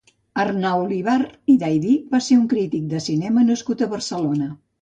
Arnau 0.43 0.85
Olivar 0.85 1.17
i 1.55 1.59
Daydí 1.65 1.91
va 2.15 2.23
ser 2.31 2.39
un 2.39 2.49
crític 2.55 2.91
de 2.95 3.05
cinema 3.11 3.47
nascut 3.51 3.85
a 3.89 3.93
Barcelona. 3.97 4.53